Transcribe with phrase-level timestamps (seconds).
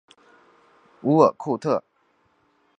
[1.03, 1.83] 乌尔库特。